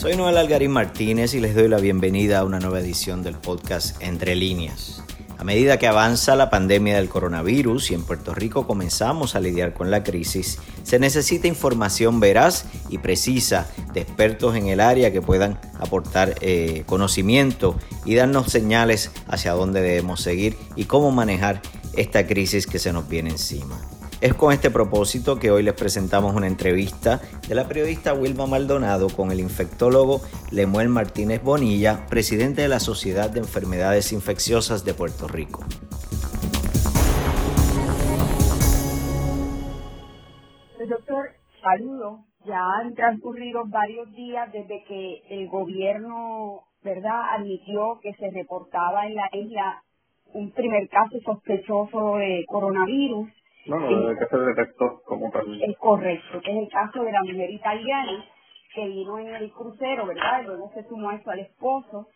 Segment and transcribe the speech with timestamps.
[0.00, 4.00] Soy Noel Algarín Martínez y les doy la bienvenida a una nueva edición del podcast
[4.02, 5.04] Entre líneas.
[5.36, 9.74] A medida que avanza la pandemia del coronavirus y en Puerto Rico comenzamos a lidiar
[9.74, 15.20] con la crisis, se necesita información veraz y precisa de expertos en el área que
[15.20, 17.76] puedan aportar eh, conocimiento
[18.06, 21.60] y darnos señales hacia dónde debemos seguir y cómo manejar
[21.92, 23.78] esta crisis que se nos viene encima.
[24.20, 29.08] Es con este propósito que hoy les presentamos una entrevista de la periodista Wilma Maldonado
[29.08, 30.20] con el infectólogo
[30.52, 35.64] Lemuel Martínez Bonilla, presidente de la Sociedad de Enfermedades Infecciosas de Puerto Rico.
[40.86, 41.30] Doctor,
[41.62, 42.26] saludo.
[42.44, 49.14] Ya han transcurrido varios días desde que el gobierno, ¿verdad?, admitió que se reportaba en
[49.14, 49.82] la isla
[50.34, 53.30] un primer caso sospechoso de coronavirus
[53.66, 55.62] no, no, que se detectó como tal.
[55.62, 58.24] Es correcto, que es el caso de la mujer italiana
[58.74, 60.42] que vino en el crucero, ¿verdad?
[60.42, 62.06] Y luego se sumó eso al esposo.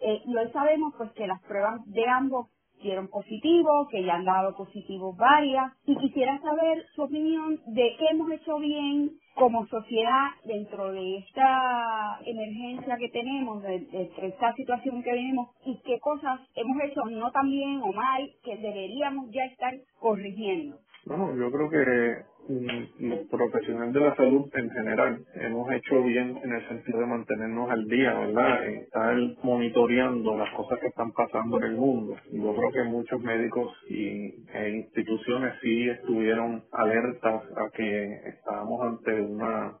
[0.00, 2.48] Eh, y hoy sabemos pues que las pruebas de ambos
[2.82, 5.72] dieron positivo, que ya han dado positivos varias.
[5.86, 12.18] Y quisiera saber su opinión de qué hemos hecho bien como sociedad dentro de esta
[12.26, 17.30] emergencia que tenemos, de, de, esta situación que vivimos y qué cosas hemos hecho no
[17.30, 20.76] tan bien o mal que deberíamos ya estar corrigiendo.
[21.04, 26.38] Bueno, yo creo que mm, los profesionales de la salud en general hemos hecho bien
[26.44, 28.66] en el sentido de mantenernos al día, ¿verdad?
[28.68, 32.16] Estar monitoreando las cosas que están pasando en el mundo.
[32.30, 39.20] Yo creo que muchos médicos y, e instituciones sí estuvieron alertas a que estábamos ante
[39.20, 39.78] una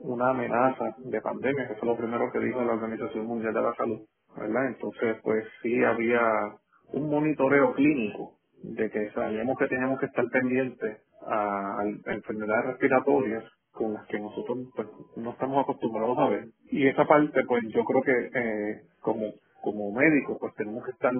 [0.00, 3.74] una amenaza de pandemia, que fue lo primero que dijo la Organización Mundial de la
[3.74, 4.00] Salud,
[4.36, 4.66] ¿verdad?
[4.68, 6.20] Entonces, pues sí había
[6.92, 13.94] un monitoreo clínico de que sabíamos que teníamos que estar pendientes a, enfermedades respiratorias con
[13.94, 16.46] las que nosotros pues, no estamos acostumbrados a ver.
[16.70, 19.32] Y esa parte, pues yo creo que eh, como,
[19.62, 21.12] como médicos, pues tenemos que estar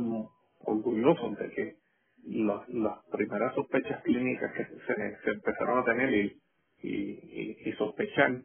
[0.65, 1.77] orgullosos de que
[2.25, 6.41] las, las primeras sospechas clínicas que se, se empezaron a tener y,
[6.83, 8.43] y, y, sospechar,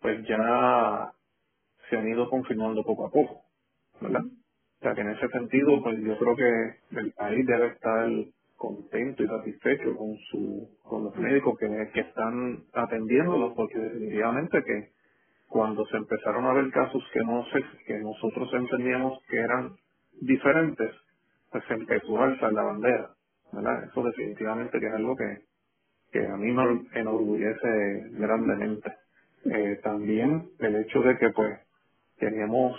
[0.00, 1.12] pues ya
[1.90, 3.42] se han ido confirmando poco a poco,
[4.00, 4.22] ¿verdad?
[4.24, 8.08] O sea que en ese sentido, pues yo creo que el país debe estar
[8.56, 14.90] contento y satisfecho con su con los médicos que, que están atendiéndolos porque definitivamente que
[15.48, 19.76] cuando se empezaron a ver casos que no sé que nosotros entendíamos que eran
[20.22, 20.92] diferentes
[21.52, 23.10] pues se empezó a alzar la bandera
[23.52, 23.84] ¿verdad?
[23.84, 25.38] eso definitivamente que es algo que
[26.12, 28.92] que a mí me enorgullece grandemente
[29.46, 31.60] eh, también el hecho de que pues
[32.18, 32.76] teníamos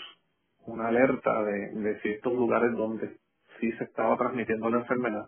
[0.67, 3.17] una alerta de, de ciertos lugares donde
[3.59, 5.27] sí se estaba transmitiendo la enfermedad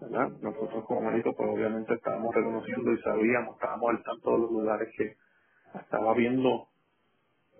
[0.00, 4.88] nosotros como médicos pues obviamente estábamos reconociendo y sabíamos, estábamos al tanto de los lugares
[4.96, 5.16] que
[5.80, 6.68] estaba habiendo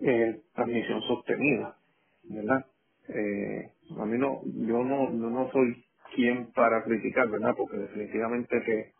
[0.01, 1.77] eh, transmisión sostenida,
[2.23, 2.65] ¿verdad?
[3.09, 5.85] Eh, a mí no, yo no, no soy
[6.15, 7.53] quien para criticar, ¿verdad?
[7.57, 8.93] Porque definitivamente que,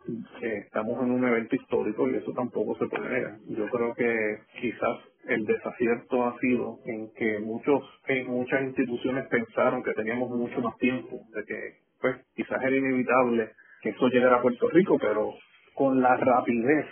[0.57, 3.37] estamos en un evento histórico y eso tampoco se puede negar.
[3.47, 9.83] Yo creo que quizás el desacierto ha sido en que muchos, en muchas instituciones pensaron
[9.83, 13.51] que teníamos mucho más tiempo, de que pues quizás era inevitable
[13.81, 15.33] que eso llegara a Puerto Rico, pero
[15.75, 16.85] con la rapidez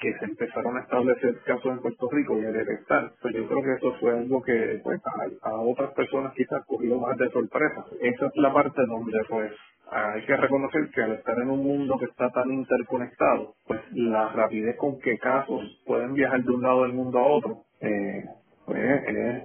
[0.00, 3.62] que se empezaron a establecer casos en Puerto Rico y a detectar, pues yo creo
[3.62, 5.00] que eso fue algo que pues,
[5.42, 7.84] a, otras personas quizás cogió más de sorpresa.
[8.00, 9.52] Esa es la parte donde pues
[9.90, 14.28] hay que reconocer que al estar en un mundo que está tan interconectado, pues la
[14.28, 18.24] rapidez con que casos pueden viajar de un lado del mundo a otro, eh,
[18.64, 19.44] pues es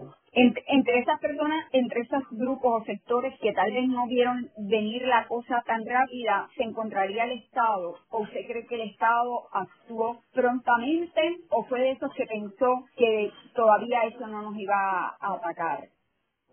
[2.38, 7.26] grupos o sectores que tal vez no vieron venir la cosa tan rápida, ¿se encontraría
[7.26, 7.96] el Estado?
[8.10, 13.32] ¿O usted cree que el Estado actuó prontamente o fue de esos que pensó que
[13.56, 14.76] todavía eso no nos iba
[15.20, 15.80] a atacar?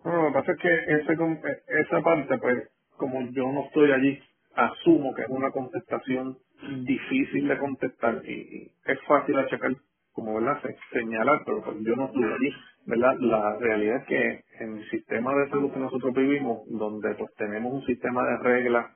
[0.05, 4.21] No, lo que pasa es que ese, esa parte, pues, como yo no estoy allí,
[4.55, 6.39] asumo que es una contestación
[6.85, 9.73] difícil de contestar y es fácil achacar,
[10.13, 10.61] como verdad,
[10.93, 12.51] señalar, pero pues yo no estoy allí
[12.87, 13.17] ¿verdad?
[13.21, 17.73] La realidad es que en el sistema de salud que nosotros vivimos, donde pues tenemos
[17.73, 18.93] un sistema de reglas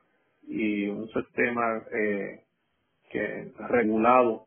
[0.49, 2.41] y un sistema eh,
[3.11, 4.47] que regulado,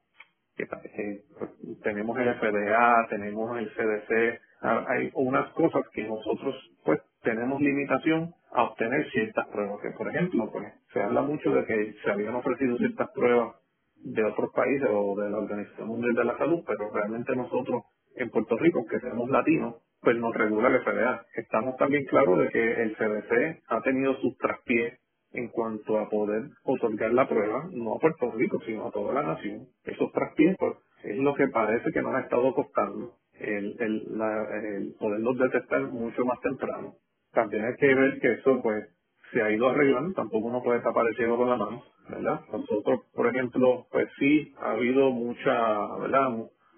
[0.57, 1.51] que pues,
[1.83, 6.55] tenemos el FDA, tenemos el CDC, ah, hay unas cosas que nosotros
[6.85, 11.65] pues tenemos limitación a obtener ciertas pruebas, que por ejemplo, pues se habla mucho de
[11.65, 13.55] que se habían ofrecido ciertas pruebas
[14.03, 17.83] de otros países o de la Organización Mundial de la Salud, pero realmente nosotros
[18.15, 21.25] en Puerto Rico, que seamos latinos, pues nos regula el FDA.
[21.35, 24.99] Estamos también claros de que el CDC ha tenido sus traspiés
[25.31, 29.23] en cuanto a poder otorgar la prueba, no a Puerto Rico, sino a toda la
[29.23, 29.67] nación.
[29.83, 30.73] Esos traspiés pues,
[31.03, 33.13] es lo que parece que nos ha estado costando.
[33.39, 36.95] el, el, la, el poderlos detectar mucho más temprano.
[37.31, 38.85] También hay que ver que eso pues
[39.33, 42.41] se ha ido arreglando, tampoco uno puede estar apareciendo con la mano, ¿verdad?
[42.51, 46.29] Nosotros, por ejemplo, pues sí, ha habido mucha, ¿verdad?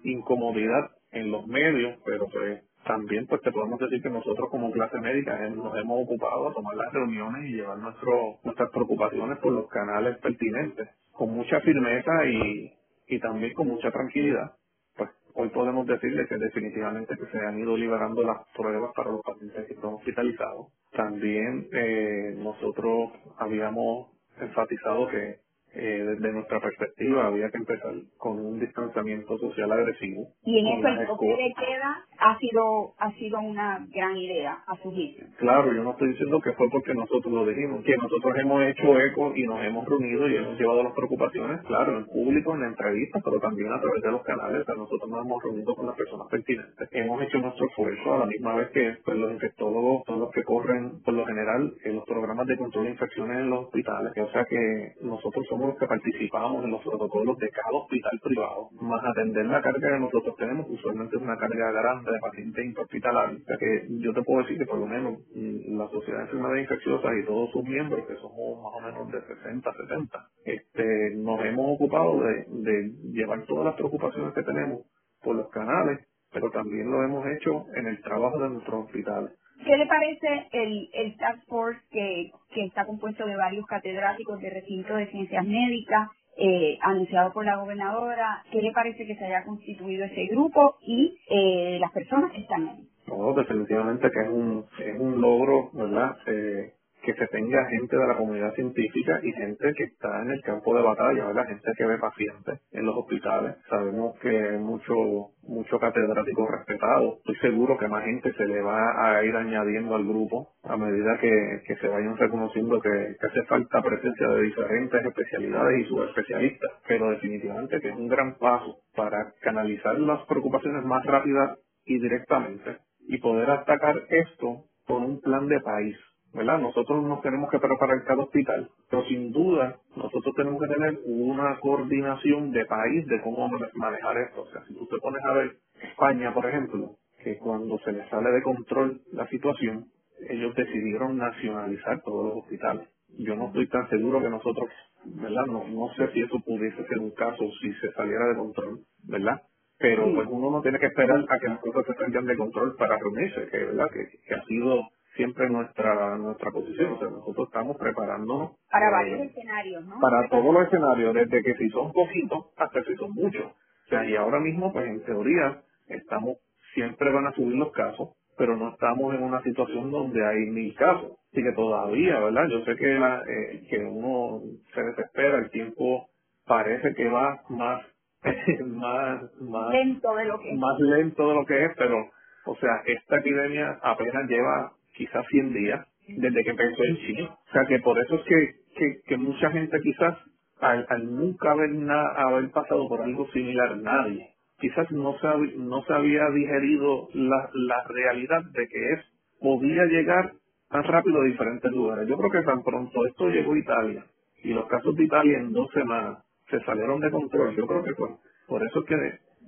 [0.04, 4.98] Incomodidad en los medios, pero pues también pues te podemos decir que nosotros como clase
[5.00, 9.68] médica nos hemos ocupado a tomar las reuniones y llevar nuestro, nuestras preocupaciones por los
[9.68, 12.72] canales pertinentes, con mucha firmeza y,
[13.08, 14.52] y también con mucha tranquilidad.
[14.96, 19.22] Pues hoy podemos decirle que definitivamente que se han ido liberando las pruebas para los
[19.22, 20.68] pacientes que están hospitalizados.
[20.92, 24.10] También eh, nosotros habíamos
[24.40, 25.41] enfatizado que
[25.74, 30.28] eh, desde nuestra perspectiva había que empezar con un distanciamiento social agresivo.
[30.44, 34.76] Y en eso el toque de queda ha sido ha sido una gran idea a
[34.76, 35.26] su juicio.
[35.38, 38.98] Claro, yo no estoy diciendo que fue porque nosotros lo dijimos, que nosotros hemos hecho
[39.00, 42.68] eco y nos hemos reunido y hemos llevado las preocupaciones, claro, en público, en la
[42.68, 45.96] entrevista, pero también a través de los canales, o nosotros nos hemos reunido con las
[45.96, 46.88] personas pertinentes.
[46.92, 50.44] Hemos hecho nuestro esfuerzo a la misma vez que pues, los infectólogos son los que
[50.44, 54.30] corren, por lo general, en los programas de control de infecciones en los hospitales, o
[54.30, 59.04] sea que nosotros somos los que participamos en los protocolos de cada hospital privado, más
[59.04, 63.42] atender la carga que nosotros tenemos, usualmente es una carga grande de pacientes interhospitalarios.
[63.42, 66.24] O sea que yo te puedo decir que por lo menos mm, la Sociedad de
[66.24, 71.14] Enfermedades Infecciosas y todos sus miembros, que somos más o menos de 60, 70, este,
[71.16, 74.82] nos hemos ocupado de, de llevar todas las preocupaciones que tenemos
[75.22, 76.00] por los canales,
[76.32, 79.32] pero también lo hemos hecho en el trabajo de nuestros hospitales.
[79.64, 84.50] ¿Qué le parece el, el Task Force que, que está compuesto de varios catedráticos de
[84.50, 88.42] recinto de ciencias médicas, eh, anunciado por la gobernadora?
[88.50, 92.68] ¿Qué le parece que se haya constituido ese grupo y eh, las personas que están
[92.68, 92.88] ahí?
[93.06, 96.16] No, definitivamente que es un, es un logro, ¿verdad?
[96.26, 100.40] Eh, que se tenga gente de la comunidad científica y gente que está en el
[100.42, 101.48] campo de batalla, ¿verdad?
[101.48, 103.56] Gente que ve pacientes en los hospitales.
[103.68, 104.94] Sabemos que mucho,
[105.42, 107.18] mucho catedrático respetado.
[107.18, 111.18] Estoy seguro que más gente se le va a ir añadiendo al grupo a medida
[111.20, 116.70] que, que se vayan reconociendo que, que hace falta presencia de diferentes especialidades y subespecialistas.
[116.86, 122.78] Pero definitivamente que es un gran paso para canalizar las preocupaciones más rápidas y directamente
[123.08, 125.96] y poder atacar esto con un plan de país
[126.34, 126.58] ¿verdad?
[126.58, 131.58] Nosotros nos tenemos que preparar cada hospital, pero sin duda nosotros tenemos que tener una
[131.60, 134.42] coordinación de país de cómo manejar esto.
[134.42, 135.52] O sea, si tú te pones a ver
[135.82, 139.86] España, por ejemplo, que cuando se les sale de control la situación,
[140.28, 142.88] ellos decidieron nacionalizar todos los hospitales.
[143.18, 144.70] Yo no estoy tan seguro que nosotros,
[145.04, 145.44] ¿verdad?
[145.46, 149.42] No, no sé si eso pudiese ser un caso si se saliera de control, ¿verdad?
[149.78, 152.76] Pero pues uno no tiene que esperar a que las cosas se salgan de control
[152.76, 153.88] para reunirse, que, ¿verdad?
[153.90, 154.80] que ha sido
[155.16, 156.92] siempre nuestra nuestra posición.
[156.92, 158.52] O sea, nosotros estamos preparándonos.
[158.70, 160.00] Para varios escenarios, ¿no?
[160.00, 163.44] Para todos los escenarios, desde que si son poquitos hasta si son muchos.
[163.44, 166.38] O sea, y ahora mismo, pues en teoría, estamos,
[166.74, 170.74] siempre van a subir los casos, pero no estamos en una situación donde hay mil
[170.74, 171.12] casos.
[171.32, 172.48] Así que todavía, ¿verdad?
[172.48, 174.40] Yo sé que, la, eh, que uno
[174.74, 176.08] se desespera, el tiempo
[176.46, 177.82] parece que va más,
[178.66, 182.10] más, más lento de lo que más lento de lo que es, pero,
[182.46, 187.28] o sea, esta epidemia apenas lleva quizás 100 días desde que empezó en Chile.
[187.28, 190.16] O sea que por eso es que, que, mucha gente quizás
[190.60, 194.28] al, nunca haber, haber pasado por algo similar, nadie,
[194.60, 199.00] quizás no se, no se había digerido la, la realidad de que es
[199.40, 200.32] podía llegar
[200.70, 202.08] tan rápido a diferentes lugares.
[202.08, 204.04] Yo creo que tan pronto esto llegó a Italia
[204.44, 207.56] y los casos de Italia en dos semanas se salieron de control.
[207.56, 208.08] Yo creo que fue
[208.46, 208.96] por eso es que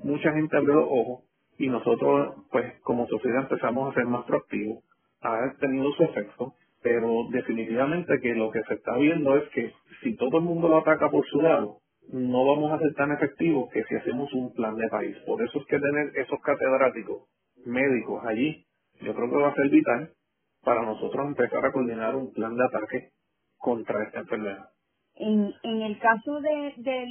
[0.03, 1.25] mucha gente abrió los ojos
[1.59, 4.83] y nosotros, pues como sociedad empezamos a ser más proactivos
[5.25, 10.17] ha tenido su efecto, pero definitivamente que lo que se está viendo es que si
[10.17, 11.79] todo el mundo lo ataca por su lado,
[12.13, 15.17] no vamos a ser tan efectivos que si hacemos un plan de país.
[15.27, 17.29] Por eso es que tener esos catedráticos
[17.65, 18.67] médicos allí,
[19.01, 20.11] yo creo que va a ser vital
[20.63, 23.11] para nosotros empezar a coordinar un plan de ataque
[23.57, 24.69] contra esta enfermedad.
[25.17, 27.07] En, en el caso de, de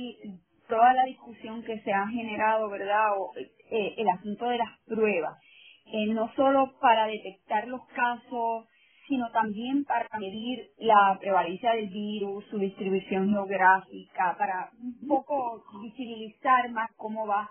[0.67, 3.05] toda la discusión que se ha generado, ¿verdad?
[3.17, 5.37] O, eh, el asunto de las pruebas,
[5.85, 8.65] eh, no solo para detectar los casos,
[9.07, 16.69] sino también para medir la prevalencia del virus, su distribución geográfica, para un poco visibilizar
[16.71, 17.49] más cómo va.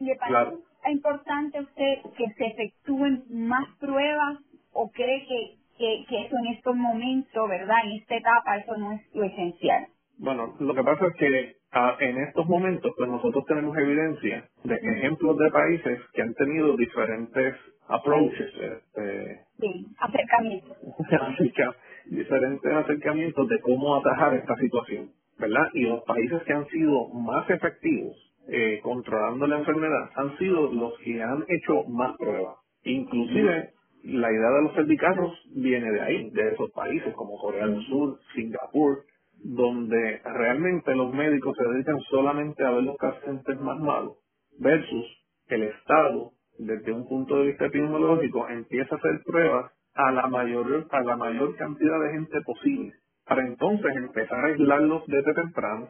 [0.00, 0.56] ¿Le parece
[0.90, 4.38] importante a usted que se efectúen más pruebas
[4.72, 8.92] o cree que, que, que eso en estos momentos, verdad, en esta etapa, eso no
[8.92, 9.86] es lo esencial?
[10.18, 14.74] Bueno, lo que pasa es que ah, en estos momentos, pues nosotros tenemos evidencia de
[14.74, 17.56] ejemplos de países que han tenido diferentes
[17.88, 20.76] approaches, este, sí, acercamientos.
[22.06, 25.68] diferentes acercamientos de cómo atajar esta situación, ¿verdad?
[25.74, 28.16] Y los países que han sido más efectivos
[28.48, 32.56] eh, controlando la enfermedad han sido los que han hecho más pruebas.
[32.84, 33.70] Inclusive
[34.04, 38.18] la idea de los cervicarros viene de ahí, de esos países como Corea del Sur,
[38.34, 39.04] Singapur,
[39.44, 44.16] donde realmente los médicos se dedican solamente a ver los pacientes más malos,
[44.58, 45.06] versus
[45.48, 46.32] el Estado,
[46.66, 51.16] desde un punto de vista epidemiológico, empieza a hacer pruebas a la mayor, a la
[51.16, 52.92] mayor cantidad de gente posible,
[53.26, 55.88] para entonces empezar a aislarlos desde temprano,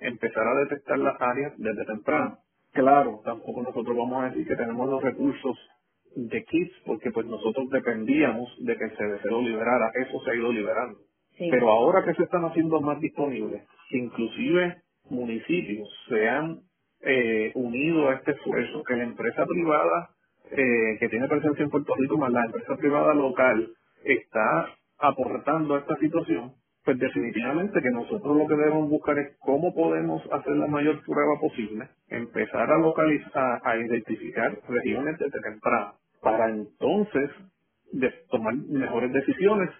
[0.00, 2.38] empezar a detectar las áreas desde temprano.
[2.72, 5.58] Claro, tampoco nosotros vamos a decir que tenemos los recursos
[6.16, 10.34] de kits, porque pues nosotros dependíamos de que el CDC lo liberara, eso se ha
[10.34, 10.98] ido liberando.
[11.38, 16.60] Pero ahora que se están haciendo más disponibles, inclusive municipios se han
[17.02, 20.10] eh, unido a este esfuerzo, que la empresa privada
[20.50, 23.68] eh, que tiene presencia en Puerto Rico, más la empresa privada local,
[24.04, 24.68] está
[24.98, 26.52] aportando a esta situación,
[26.84, 31.40] pues definitivamente que nosotros lo que debemos buscar es cómo podemos hacer la mayor prueba
[31.40, 37.30] posible, empezar a localizar, a identificar regiones desde temprano, para entonces
[38.30, 39.70] tomar mejores decisiones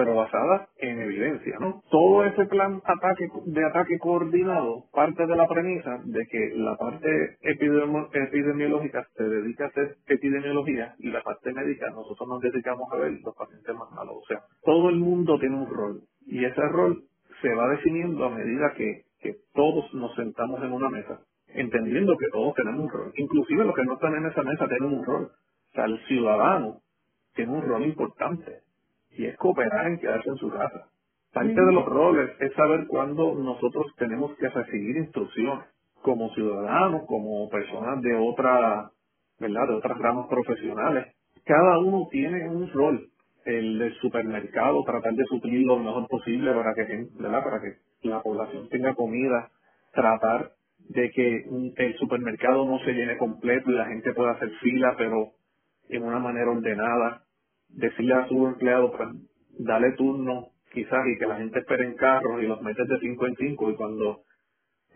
[0.00, 1.82] pero basada en evidencia, ¿no?
[1.90, 7.36] Todo ese plan ataque, de ataque coordinado parte de la premisa de que la parte
[7.42, 13.12] epidemiológica se dedica a hacer epidemiología y la parte médica nosotros nos dedicamos a ver
[13.22, 14.14] los pacientes más malos.
[14.22, 17.04] O sea, todo el mundo tiene un rol y ese rol
[17.42, 22.30] se va definiendo a medida que, que todos nos sentamos en una mesa, entendiendo que
[22.32, 23.12] todos tenemos un rol.
[23.16, 25.24] Inclusive los que no están en esa mesa tienen un rol.
[25.24, 26.80] O sea, el ciudadano
[27.34, 28.69] tiene un rol importante
[29.16, 30.86] y es cooperar en quedarse en su casa.
[31.32, 35.64] Parte de los roles es saber cuándo nosotros tenemos que recibir instrucciones
[36.02, 38.90] como ciudadanos, como personas de otra,
[39.38, 39.68] ¿verdad?
[39.68, 41.14] De otras ramas profesionales.
[41.44, 43.08] Cada uno tiene un rol.
[43.44, 47.42] El del supermercado, tratar de suplir lo mejor posible para que, ¿verdad?
[47.44, 49.50] Para que la población tenga comida,
[49.92, 50.52] tratar
[50.88, 51.44] de que
[51.76, 55.30] el supermercado no se llene completo y la gente pueda hacer fila, pero
[55.88, 57.22] en una manera ordenada
[57.74, 59.08] decirle a su empleado, pues,
[59.58, 63.26] dale turno quizás y que la gente espere en carros y los metes de cinco
[63.26, 64.22] en cinco y cuando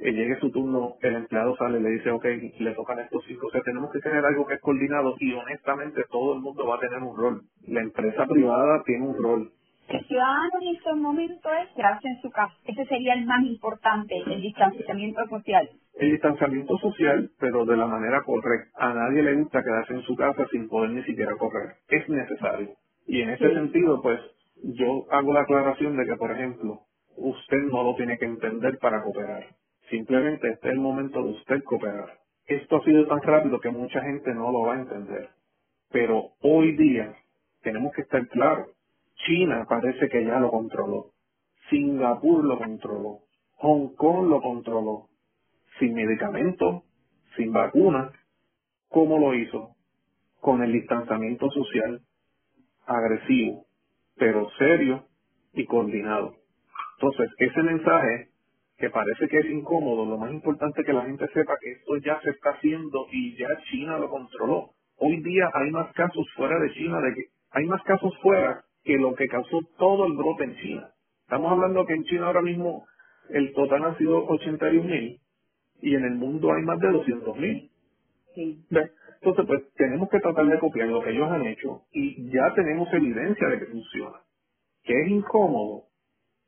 [0.00, 2.25] eh, llegue su turno el empleado sale y le dice, ok,
[2.61, 3.49] le tocan estos cinco.
[3.49, 6.76] O sea, tenemos que tener algo que es coordinado y honestamente todo el mundo va
[6.76, 7.43] a tener un rol.
[7.69, 9.52] La empresa privada tiene un rol.
[9.88, 12.55] El ciudadano en estos momentos es quedarse en su casa.
[12.64, 15.69] Ese sería el más importante, el distanciamiento social.
[15.95, 18.71] El distanciamiento social, pero de la manera correcta.
[18.76, 21.76] A nadie le gusta quedarse en su casa sin poder ni siquiera correr.
[21.88, 22.71] Es necesario.
[23.07, 24.21] Y en ese sentido, pues,
[24.62, 26.81] yo hago la aclaración de que, por ejemplo,
[27.17, 29.45] usted no lo tiene que entender para cooperar.
[29.91, 32.19] Simplemente este es el momento de usted cooperar.
[32.47, 35.29] Esto ha sido tan rápido que mucha gente no lo va a entender.
[35.91, 37.14] Pero hoy día
[37.62, 38.74] tenemos que estar claros
[39.26, 41.12] China parece que ya lo controló.
[41.71, 43.21] Singapur lo controló.
[43.56, 45.09] Hong Kong lo controló.
[45.78, 46.83] Sin medicamentos,
[47.37, 48.12] sin vacunas.
[48.88, 49.76] ¿Cómo lo hizo?
[50.40, 52.02] Con el distanciamiento social
[52.87, 53.64] agresivo,
[54.16, 55.06] pero serio
[55.54, 56.35] y coordinado.
[56.99, 58.28] Entonces, ese mensaje
[58.76, 61.97] que parece que es incómodo, lo más importante es que la gente sepa que esto
[61.99, 64.71] ya se está haciendo y ya China lo controló.
[64.97, 68.99] Hoy día hay más casos fuera de China, de que hay más casos fuera que
[68.99, 70.91] lo que causó todo el brote en China.
[71.23, 72.87] Estamos hablando que en China ahora mismo
[73.31, 75.21] el total ha sido 81 mil
[75.81, 77.71] y en el mundo hay más de 200 mil.
[78.37, 82.93] Entonces, pues tenemos que tratar de copiar lo que ellos han hecho y ya tenemos
[82.93, 84.21] evidencia de que funciona.
[84.83, 85.85] Que es incómodo,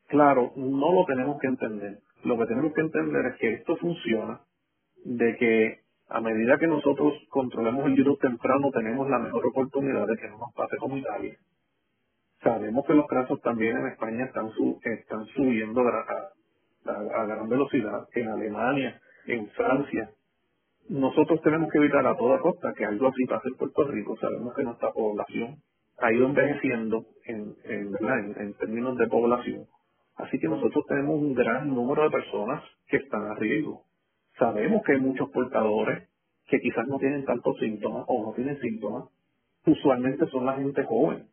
[0.08, 2.00] claro, no lo tenemos que entender.
[2.24, 4.40] Lo que tenemos que entender es que esto funciona,
[5.04, 10.16] de que a medida que nosotros controlemos el virus temprano tenemos la mejor oportunidad de
[10.16, 11.36] que no nos pase como Italia
[12.42, 14.50] Sabemos que los casos también en España están,
[14.82, 20.10] están subiendo a, gran velocidad, en Alemania, en Francia.
[20.88, 24.16] Nosotros tenemos que evitar a toda costa que algo así pase en Puerto Rico.
[24.18, 25.56] Sabemos que nuestra población
[25.98, 29.64] ha ido envejeciendo en, en, términos de población.
[30.16, 33.84] Así que nosotros tenemos un gran número de personas que están a riesgo.
[34.38, 36.08] Sabemos que hay muchos portadores
[36.46, 39.08] que quizás no tienen tantos síntomas o no tienen síntomas.
[39.66, 41.26] Usualmente son la gente joven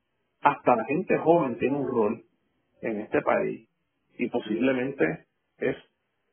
[0.44, 2.24] hasta la gente joven tiene un rol
[2.82, 3.68] en este país
[4.18, 5.26] y posiblemente
[5.58, 5.76] es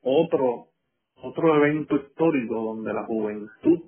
[0.01, 0.67] otro
[1.23, 3.79] otro evento histórico donde la juventud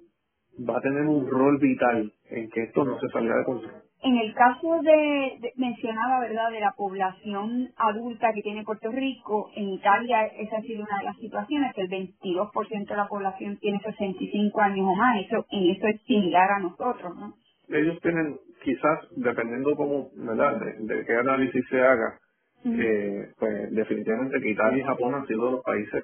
[0.69, 3.83] va a tener un rol vital en que esto no se salga de control.
[4.03, 9.69] En el caso de, mencionaba, ¿verdad?, de la población adulta que tiene Puerto Rico, en
[9.69, 13.79] Italia esa ha sido una de las situaciones, que el 22% de la población tiene
[13.79, 17.33] 65 años o más, eso, en eso es similar a nosotros, ¿no?
[17.69, 22.19] Ellos tienen quizás, dependiendo cómo, ¿verdad?, de, qué análisis se haga,
[22.65, 26.03] eh, pues definitivamente que Italia y Japón han sido los países,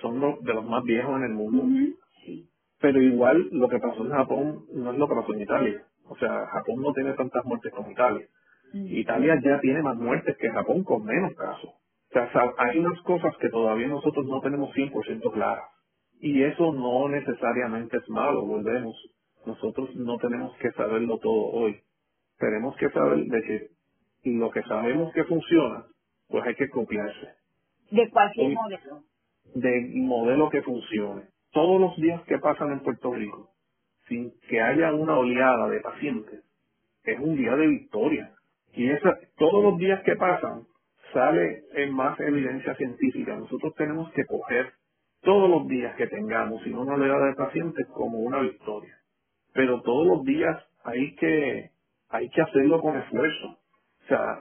[0.00, 1.64] son los, de los más viejos en el mundo.
[2.80, 5.82] Pero igual lo que pasó en Japón no es lo que pasó en Italia.
[6.06, 8.26] O sea, Japón no tiene tantas muertes como Italia.
[8.72, 11.70] Italia ya tiene más muertes que Japón con menos casos.
[12.10, 15.64] O sea, hay unas cosas que todavía nosotros no tenemos 100% claras.
[16.20, 18.94] Y eso no necesariamente es malo, volvemos.
[19.46, 21.80] Nosotros no tenemos que saberlo todo hoy.
[22.38, 25.84] Tenemos que saber de que lo que sabemos que funciona,
[26.28, 27.34] pues hay que copiarse.
[27.90, 29.04] De cualquier modelo.
[29.54, 31.28] De modelo que funcione.
[31.52, 33.50] Todos los días que pasan en Puerto Rico,
[34.08, 36.44] sin que haya una oleada de pacientes,
[37.04, 38.32] es un día de victoria.
[38.72, 40.66] Y esa, todos los días que pasan,
[41.12, 43.36] sale en más evidencia científica.
[43.36, 44.72] Nosotros tenemos que coger
[45.22, 48.98] todos los días que tengamos, sin una oleada de pacientes, como una victoria.
[49.54, 51.70] Pero todos los días hay que,
[52.10, 53.46] hay que hacerlo con esfuerzo.
[54.04, 54.40] O sea,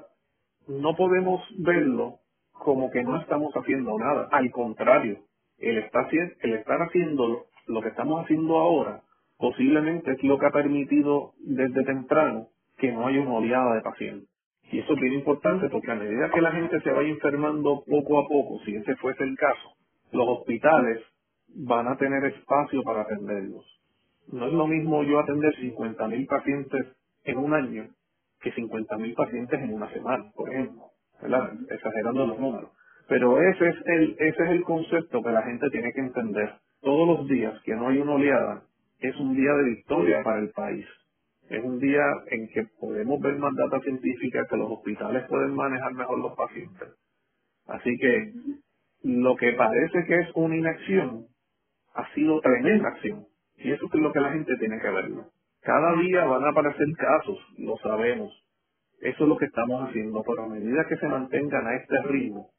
[0.68, 2.20] no podemos verlo
[2.54, 4.28] como que no estamos haciendo nada.
[4.32, 5.20] Al contrario,
[5.60, 6.08] el estar,
[6.42, 9.02] el estar haciendo lo que estamos haciendo ahora
[9.38, 14.30] posiblemente es lo que ha permitido desde temprano que no haya una oleada de pacientes.
[14.72, 18.20] Y eso es bien importante porque a medida que la gente se vaya enfermando poco
[18.20, 19.76] a poco, si ese fuese el caso,
[20.12, 21.00] los hospitales
[21.56, 23.66] van a tener espacio para atenderlos.
[24.32, 26.88] No es lo mismo yo atender 50.000 pacientes
[27.26, 27.88] en un año
[28.42, 31.54] que 50.000 pacientes en una semana, por ejemplo, ¿verdad?
[31.70, 32.72] exagerando los números.
[33.08, 36.56] Pero ese es el ese es el concepto que la gente tiene que entender.
[36.82, 38.64] Todos los días que no hay una oleada
[39.00, 40.86] es un día de victoria para el país.
[41.50, 42.02] Es un día
[42.32, 46.90] en que podemos ver más data científica, que los hospitales pueden manejar mejor los pacientes.
[47.68, 48.34] Así que
[49.04, 51.28] lo que parece que es una inacción
[51.96, 53.28] ha sido tremenda acción.
[53.58, 55.26] Y eso es lo que la gente tiene que verlo.
[55.62, 58.32] Cada día van a aparecer casos, lo sabemos.
[59.00, 62.50] Eso es lo que estamos haciendo, pero a medida que se mantengan a este ritmo,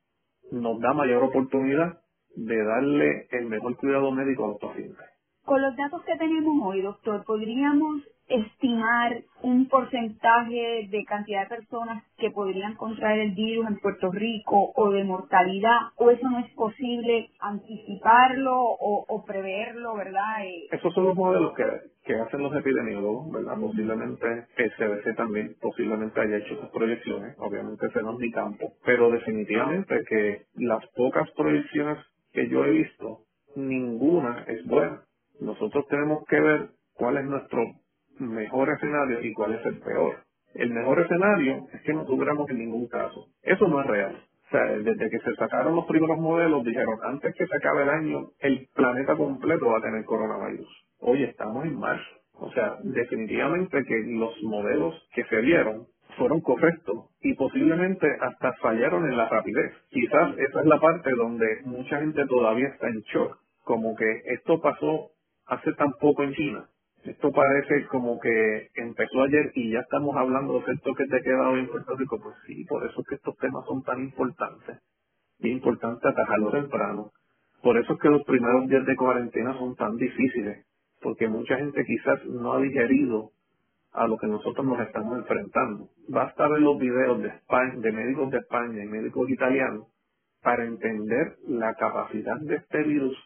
[0.53, 2.01] nos da mayor oportunidad
[2.37, 5.05] de darle el mejor cuidado médico a los pacientes.
[5.45, 12.03] Con los datos que tenemos hoy, doctor, ¿podríamos estimar un porcentaje de cantidad de personas
[12.17, 16.51] que podrían contraer el virus en Puerto Rico o de mortalidad o eso no es
[16.55, 20.45] posible anticiparlo o, preverlo, ¿verdad?
[20.45, 23.59] Eh, Esos son los modelos que, hacen los epidemiólogos, ¿verdad?
[23.59, 29.11] Posiblemente el CDC también posiblemente haya hecho sus proyecciones, obviamente ese no mi campo, pero
[29.11, 31.99] definitivamente que las pocas proyecciones
[32.33, 33.21] que yo he visto,
[33.57, 35.03] ninguna es buena.
[35.41, 37.65] Nosotros tenemos que ver cuál es nuestro
[38.19, 40.17] mejor escenario y cuál es el peor.
[40.55, 43.27] El mejor escenario es que no tuviéramos en ningún caso.
[43.43, 44.17] Eso no es real.
[44.47, 47.89] O sea, desde que se sacaron los primeros modelos, dijeron, antes que se acabe el
[47.89, 50.69] año, el planeta completo va a tener coronavirus.
[51.01, 52.05] Hoy estamos en marzo.
[52.35, 59.07] O sea, definitivamente que los modelos que se dieron fueron correctos y posiblemente hasta fallaron
[59.07, 59.73] en la rapidez.
[59.91, 64.61] Quizás esa es la parte donde mucha gente todavía está en shock, como que esto
[64.61, 65.11] pasó
[65.47, 66.69] hace tan poco en China
[67.05, 71.61] esto parece como que empezó ayer y ya estamos hablando de que te queda hoy
[71.61, 72.19] en Puerto Rico.
[72.23, 74.79] Pues sí, por eso es que estos temas son tan importantes.
[75.39, 77.13] Es importante atajarlo temprano.
[77.63, 80.67] Por eso es que los primeros días de cuarentena son tan difíciles.
[81.03, 83.33] Porque mucha gente quizás no ha digerido
[83.93, 85.89] a lo que nosotros nos estamos enfrentando.
[86.09, 89.89] Basta ver los videos de, España, de médicos de España y médicos italianos
[90.43, 93.17] para entender la capacidad de este virus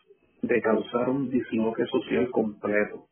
[0.42, 3.07] de causar un disloque social completo.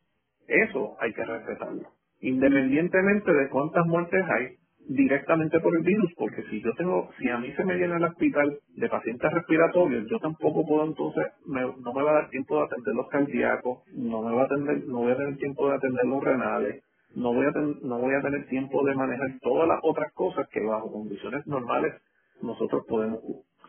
[0.47, 1.89] Eso hay que respetarlo.
[2.21, 4.55] Independientemente de cuántas muertes hay
[4.87, 8.05] directamente por el virus, porque si yo tengo, si a mí se me llena el
[8.05, 12.65] hospital de pacientes respiratorios, yo tampoco puedo entonces, no me va a dar tiempo de
[12.65, 16.05] atender los cardíacos, no me va a atender, no voy a tener tiempo de atender
[16.05, 16.83] los renales,
[17.15, 20.61] no voy a no voy a tener tiempo de manejar todas las otras cosas que
[20.61, 21.93] bajo condiciones normales
[22.41, 23.19] nosotros podemos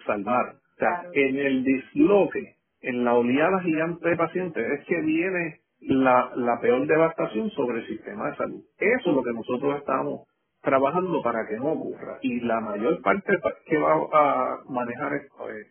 [0.06, 0.54] salvar.
[0.54, 6.32] O sea, en el disloque, en la oleada gigante de pacientes, es que viene la,
[6.36, 8.62] la peor devastación sobre el sistema de salud.
[8.78, 10.22] Eso es lo que nosotros estamos
[10.62, 12.18] trabajando para que no ocurra.
[12.22, 15.66] Y la mayor parte que va a manejar esto es,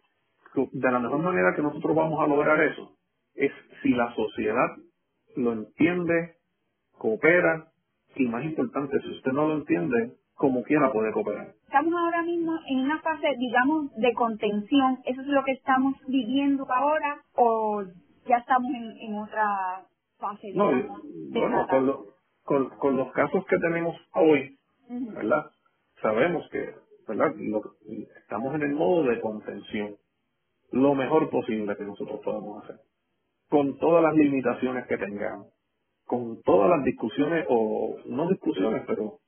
[0.71, 2.91] de la mejor manera que nosotros vamos a lograr eso,
[3.35, 3.51] es
[3.83, 4.75] si la sociedad
[5.35, 6.35] lo entiende,
[6.97, 7.67] coopera
[8.15, 11.53] y más importante, si usted no lo entiende, como quiera puede cooperar.
[11.65, 14.99] Estamos ahora mismo en una fase, digamos, de contención.
[15.05, 17.83] ¿Eso es lo que estamos viviendo ahora o
[18.27, 19.85] ya estamos en, en otra
[20.53, 20.71] no,
[21.31, 21.67] bueno,
[22.43, 24.57] con, con, los casos que tenemos hoy,
[24.89, 25.51] ¿verdad?
[26.01, 26.73] Sabemos que,
[27.07, 27.33] ¿verdad?
[28.21, 29.95] estamos en el modo de contención.
[30.71, 32.77] Lo mejor posible que nosotros podamos hacer.
[33.49, 35.47] Con todas las limitaciones que tengamos.
[36.05, 39.19] Con todas las discusiones, o no discusiones, pero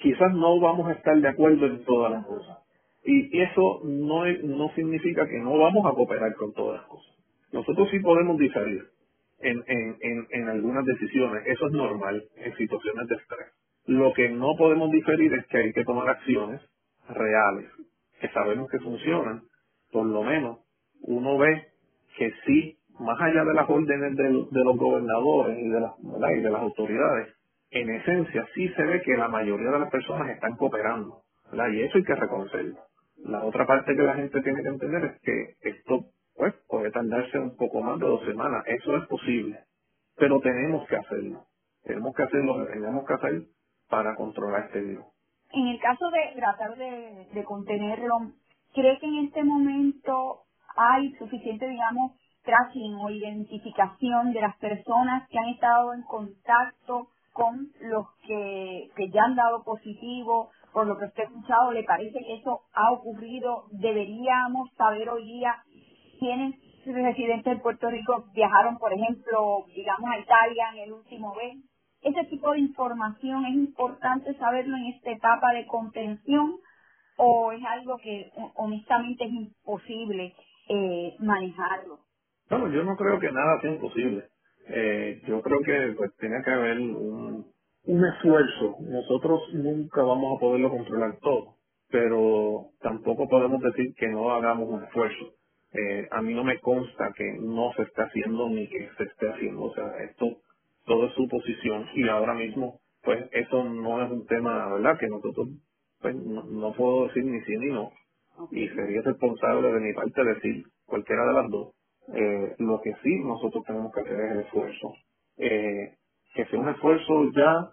[0.00, 2.58] quizás no vamos a estar de acuerdo en todas las cosas.
[3.04, 7.14] Y eso no, no significa que no vamos a cooperar con todas las cosas.
[7.52, 8.95] Nosotros sí podemos diferir
[9.40, 11.46] en, en, en, algunas decisiones.
[11.46, 13.48] Eso es normal en situaciones de estrés.
[13.86, 16.60] Lo que no podemos diferir es que hay que tomar acciones
[17.08, 17.70] reales,
[18.20, 19.42] que sabemos que funcionan.
[19.92, 20.60] Por lo menos
[21.02, 21.68] uno ve
[22.16, 26.50] que sí, más allá de las órdenes de los gobernadores y de, las, y de
[26.50, 27.34] las autoridades,
[27.70, 31.22] en esencia sí se ve que la mayoría de las personas están cooperando.
[31.52, 32.76] Y eso hay que reconocerlo.
[33.24, 37.38] La otra parte que la gente tiene que entender es que esto pues puede tardarse
[37.38, 38.64] un poco más de dos semanas.
[38.66, 39.60] Eso es posible.
[40.16, 41.46] Pero tenemos que hacerlo.
[41.84, 43.42] Tenemos que hacer lo que tengamos que hacer
[43.88, 45.06] para controlar este virus.
[45.52, 48.32] En el caso de tratar de, de contenerlo,
[48.74, 50.42] ¿cree que en este momento
[50.76, 52.12] hay suficiente, digamos,
[52.44, 59.10] tracking o identificación de las personas que han estado en contacto con los que, que
[59.10, 60.50] ya han dado positivo?
[60.72, 63.66] Por lo que usted ha escuchado, ¿le parece que eso ha ocurrido?
[63.72, 65.56] ¿Deberíamos saber hoy día
[66.18, 66.54] quiénes
[66.86, 71.64] residentes de Puerto Rico viajaron, por ejemplo, digamos a Italia en el último mes.
[72.02, 76.56] Ese tipo de información es importante saberlo en esta etapa de contención
[77.16, 80.34] o es algo que honestamente es imposible
[80.68, 82.00] eh, manejarlo.
[82.50, 84.24] Bueno, yo no creo que nada sea imposible.
[84.68, 88.76] Eh, yo creo que pues tiene que haber un esfuerzo.
[88.80, 91.56] Nosotros nunca vamos a poderlo controlar todo,
[91.90, 95.35] pero tampoco podemos decir que no hagamos un esfuerzo
[95.76, 99.30] eh, a mí no me consta que no se esté haciendo ni que se esté
[99.30, 99.64] haciendo.
[99.64, 100.38] O sea, esto,
[100.86, 104.98] todo es su posición y ahora mismo, pues eso no es un tema, ¿verdad?
[104.98, 105.48] Que nosotros,
[106.00, 107.92] pues no, puedo decir ni sí ni no.
[108.52, 111.74] Y sería responsable de mi parte decir cualquiera de las dos.
[112.14, 114.94] Eh, lo que sí nosotros tenemos que hacer es el esfuerzo.
[115.38, 115.94] Eh,
[116.34, 117.70] que sea un esfuerzo ya,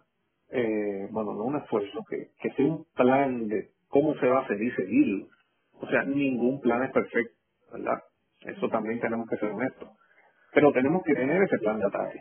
[0.51, 4.43] eh, bueno, no un esfuerzo, que, que sea un plan de cómo se va a
[4.43, 5.27] hacer y seguirlo.
[5.81, 7.33] O sea, ningún plan es perfecto
[7.73, 7.99] ¿verdad?
[8.45, 9.89] Eso también tenemos que ser honestos.
[10.53, 12.19] Pero tenemos que tener ese plan de ataque.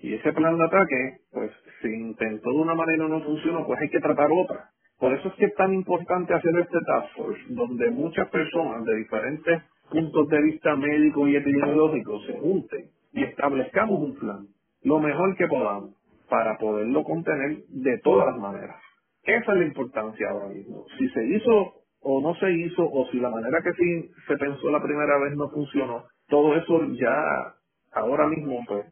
[0.00, 3.80] Y ese plan de ataque, pues si intentó de una manera y no funcionó, pues
[3.80, 4.70] hay que tratar otra.
[4.98, 8.96] Por eso es que es tan importante hacer este task force, donde muchas personas de
[8.96, 14.46] diferentes puntos de vista médicos y epidemiológicos se junten y establezcamos un plan,
[14.82, 15.94] lo mejor que podamos,
[16.28, 18.76] para poderlo contener de todas las maneras.
[19.22, 20.84] Esa es la importancia ahora mismo.
[20.98, 24.70] Si se hizo o no se hizo, o si la manera que sí se pensó
[24.70, 27.54] la primera vez no funcionó, todo eso ya
[27.92, 28.86] ahora mismo, pues,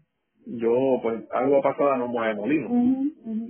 [0.46, 2.68] yo, pues, algo pasada no mueve molino.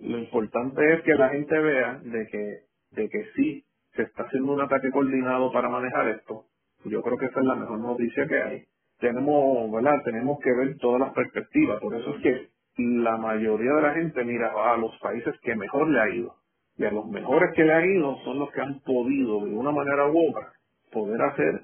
[0.03, 2.59] Lo importante es que la gente vea de que,
[2.93, 3.65] de que sí
[3.95, 6.45] se está haciendo un ataque coordinado para manejar esto.
[6.85, 8.65] Yo creo que esa es la mejor noticia que hay.
[8.99, 10.03] Tenemos, ¿verdad?
[10.05, 11.81] Tenemos que ver todas las perspectivas.
[11.81, 15.89] Por eso es que la mayoría de la gente mira a los países que mejor
[15.89, 16.35] le ha ido
[16.79, 19.73] y a los mejores que le han ido son los que han podido, de una
[19.73, 20.53] manera u otra,
[20.93, 21.63] poder hacer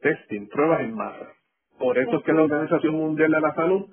[0.00, 1.28] testing, pruebas en masa.
[1.78, 3.90] Por eso es que la Organización Mundial de la Salud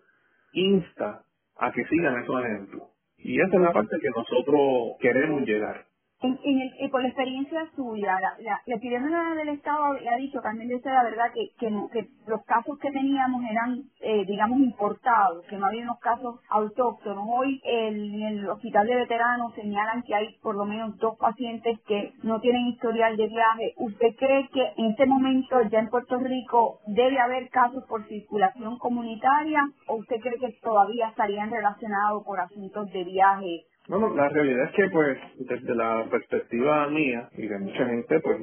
[0.53, 1.23] insta
[1.58, 2.84] a que sigan esos ejemplos.
[3.17, 5.86] Y esa es la parte que nosotros queremos llegar.
[6.21, 10.82] En, el, por la experiencia suya, la, la, la del Estado ha dicho también de
[10.84, 15.84] la verdad que, que, los casos que teníamos eran, eh, digamos, importados, que no había
[15.84, 17.25] unos casos autóctonos.
[17.25, 22.12] Hoy en el hospital de veteranos señalan que hay por lo menos dos pacientes que
[22.23, 23.73] no tienen historial de viaje.
[23.77, 28.77] ¿Usted cree que en este momento ya en Puerto Rico debe haber casos por circulación
[28.77, 34.65] comunitaria o usted cree que todavía estarían relacionados por asuntos de viaje bueno, la realidad
[34.65, 38.39] es que, pues, desde la perspectiva mía y de mucha gente, pues,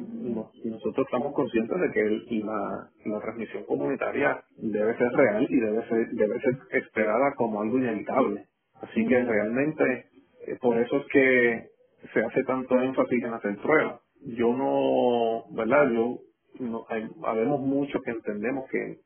[0.64, 6.08] nosotros estamos conscientes de que la, la transmisión comunitaria debe ser real y debe ser,
[6.10, 8.46] debe ser esperada como algo inevitable.
[8.82, 10.06] Así que realmente,
[10.48, 11.66] eh, por eso es que
[12.12, 14.02] se hace tanto énfasis en hacer pruebas.
[14.26, 15.90] Yo no, ¿verdad?
[15.92, 16.18] Yo,
[16.60, 18.98] no, hay, habemos muchos que entendemos que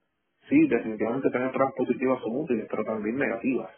[0.49, 3.71] sí, definitivamente tener pruebas positivas son útiles, pero también negativas.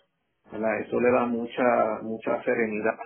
[0.52, 2.98] Eso le da mucha, mucha serenidad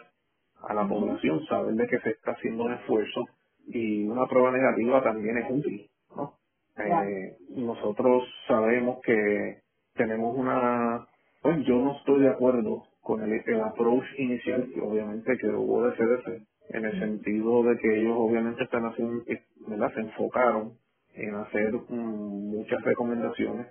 [0.62, 3.22] a la población, saber de que se está haciendo un esfuerzo
[3.68, 6.34] y una prueba negativa también es útil, ¿no?
[6.78, 9.62] Eh, nosotros sabemos que
[9.94, 11.06] tenemos una,
[11.42, 15.84] pues yo no estoy de acuerdo con el, el approach inicial, que obviamente que hubo
[15.84, 19.24] de CDC, en el sentido de que ellos obviamente están haciendo,
[19.68, 19.92] ¿verdad?
[19.94, 20.74] se enfocaron
[21.14, 23.68] en hacer mm, muchas recomendaciones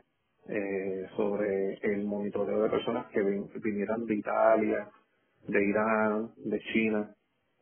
[0.47, 4.87] eh, sobre el monitoreo de personas que vinieran de Italia,
[5.47, 7.15] de Irán, de China,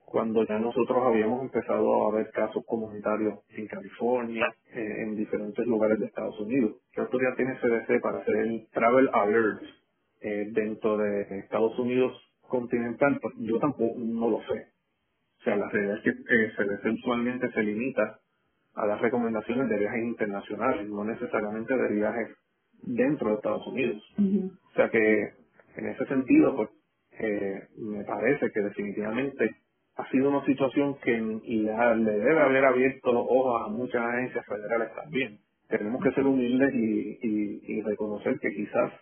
[0.05, 5.99] cuando ya nosotros habíamos empezado a ver casos comunitarios en California, eh, en diferentes lugares
[5.99, 6.75] de Estados Unidos.
[6.91, 9.63] ¿Qué autoridad tiene CDC para hacer el Travel Alert
[10.21, 13.17] eh, dentro de Estados Unidos continental?
[13.21, 14.67] Pues yo tampoco no lo sé.
[15.39, 18.19] O sea, la realidad es que CDC usualmente se limita
[18.75, 22.37] a las recomendaciones de viajes internacionales, no necesariamente de viajes
[22.83, 24.03] dentro de Estados Unidos.
[24.71, 25.29] O sea que
[25.77, 26.69] en ese sentido, pues
[27.19, 29.55] eh, me parece que definitivamente
[29.95, 34.45] ha sido una situación que le, le debe haber abierto los ojos a muchas agencias
[34.45, 35.39] federales también.
[35.69, 38.93] Tenemos que ser humildes y, y, y reconocer que quizás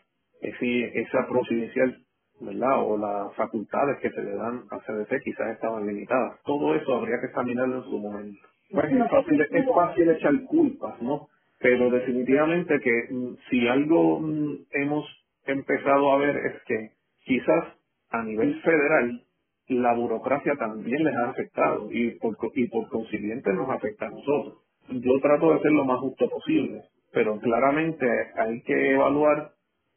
[0.41, 1.98] ese, esa presidencial
[2.41, 2.84] ¿verdad?
[2.84, 6.39] O las facultades que se le dan a CDC quizás estaban limitadas.
[6.44, 8.39] Todo eso habría que examinarlo en su momento.
[8.72, 11.28] Pues es fácil, es fácil echar culpas, ¿no?
[11.62, 15.06] Pero definitivamente que mm, si algo mm, hemos
[15.45, 16.91] empezado a ver es que
[17.24, 17.65] quizás
[18.10, 19.24] a nivel federal
[19.67, 24.58] la burocracia también les ha afectado y por, y por consiguiente nos afecta a nosotros.
[24.89, 29.52] Yo trato de ser lo más justo posible, pero claramente hay que evaluar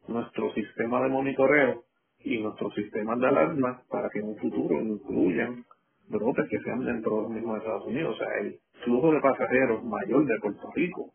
[0.06, 1.82] nuestro sistema de monitoreo
[2.22, 5.64] y nuestros sistemas de alarma para que en un futuro incluyan
[6.08, 8.14] brotes que sean dentro de los mismos Estados Unidos.
[8.14, 11.12] O sea, el flujo de pasajeros mayor de Puerto Rico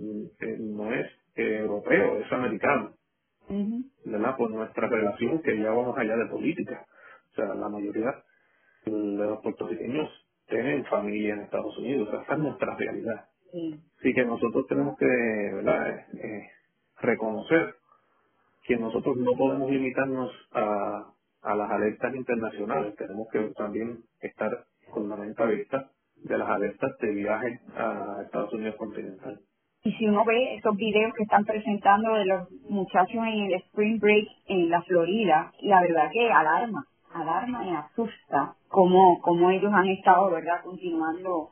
[0.00, 2.94] mm, eh, no es europeo, es americano.
[4.04, 4.36] ¿Verdad?
[4.36, 6.86] Por nuestra relación que ya vamos allá de política.
[7.32, 8.24] O sea, la mayoría
[8.86, 10.08] de los puertorriqueños
[10.48, 12.08] tienen familia en Estados Unidos.
[12.08, 13.26] O sea, esa es nuestra realidad.
[14.00, 16.06] Así que nosotros tenemos que ¿verdad?
[16.14, 16.50] Eh,
[17.02, 17.76] reconocer
[18.64, 25.08] que nosotros no podemos limitarnos a, a las alertas internacionales, tenemos que también estar con
[25.08, 29.40] la mente abierta de las alertas de viaje a Estados Unidos continental.
[29.82, 33.98] Y si uno ve esos videos que están presentando de los muchachos en el Spring
[33.98, 39.88] Break en la Florida, la verdad que alarma, alarma y asusta cómo, cómo ellos han
[39.88, 41.50] estado, ¿verdad?, continuando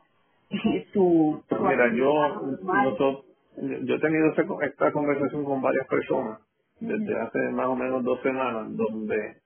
[0.93, 1.43] su...
[1.59, 3.23] Mira, yo,
[3.57, 4.27] yo he tenido
[4.61, 6.39] esta conversación con varias personas
[6.79, 9.37] desde hace más o menos dos semanas, donde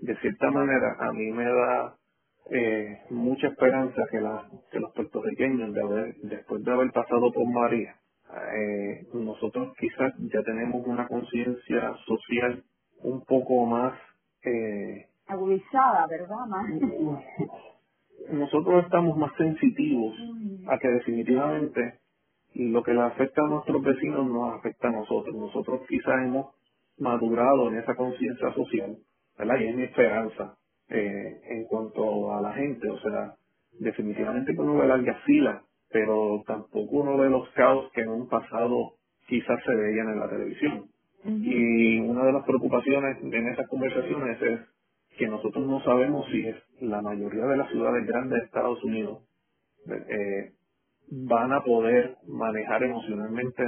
[0.00, 1.94] de cierta manera a mí me da
[2.50, 7.46] eh, mucha esperanza que, la, que los puertorriqueños, de haber, después de haber pasado por
[7.46, 7.94] María,
[8.54, 12.62] eh, nosotros quizás ya tenemos una conciencia social
[13.02, 13.94] un poco más
[14.44, 16.46] eh, agudizada, ¿verdad?
[16.48, 16.66] Más.
[18.32, 20.14] Nosotros estamos más sensitivos
[20.68, 22.00] a que definitivamente
[22.54, 25.34] lo que le afecta a nuestros vecinos nos afecta a nosotros.
[25.34, 26.54] Nosotros quizás hemos
[26.98, 28.98] madurado en esa conciencia social,
[29.38, 29.58] ¿verdad?
[29.58, 30.56] Y es mi esperanza
[30.88, 33.34] eh, en cuanto a la gente, o sea,
[33.78, 38.28] definitivamente que uno ve largas filas, pero tampoco uno ve los caos que en un
[38.28, 38.94] pasado
[39.26, 40.86] quizás se veían en la televisión.
[41.24, 44.60] Y una de las preocupaciones en esas conversaciones es
[45.18, 49.22] que nosotros no sabemos si es la mayoría de las ciudades grandes de Estados Unidos
[49.86, 50.52] eh,
[51.10, 53.62] van a poder manejar emocionalmente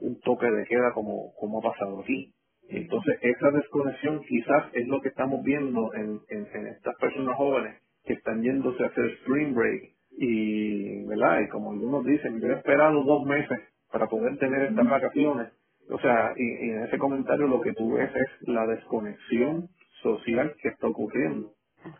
[0.00, 2.34] un toque de queda como, como ha pasado aquí.
[2.68, 8.14] Entonces, esa desconexión quizás es lo que estamos viendo en, en, estas personas jóvenes que
[8.14, 11.40] están yéndose a hacer spring break y, ¿verdad?
[11.40, 13.58] Y como algunos dicen, yo he esperado dos meses
[13.90, 15.52] para poder tener estas vacaciones.
[15.90, 19.68] O sea, y, en ese comentario lo que tú ves es la desconexión
[20.02, 21.52] social que está ocurriendo.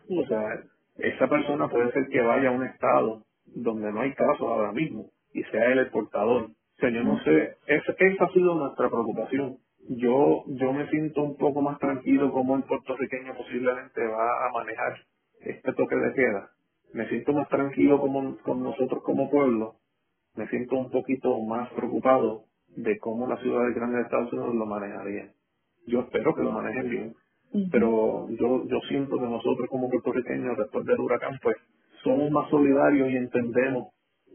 [0.09, 0.61] O sea,
[0.97, 5.11] esa persona puede ser que vaya a un estado donde no hay casos ahora mismo
[5.33, 6.43] y sea él el portador.
[6.43, 9.57] O sea, yo no sé, esa ha sido nuestra preocupación
[9.89, 14.97] yo, yo me siento un poco más tranquilo como el puertorriqueño posiblemente va a manejar
[15.41, 16.49] este toque de queda.
[16.95, 19.75] Me siento más tranquilo como con nosotros como pueblo.
[20.35, 24.65] Me siento un poquito más preocupado de cómo la ciudad grande de Estados Unidos lo
[24.65, 25.33] manejaría.
[25.87, 27.15] Yo espero que lo manejen bien,
[27.69, 31.57] pero yo, yo siento que nosotros como puertorriqueños después del huracán pues
[32.01, 33.89] somos más solidarios y entendemos